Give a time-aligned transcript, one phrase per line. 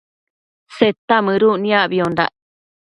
[0.77, 2.33] Seta mëduc niacbiondac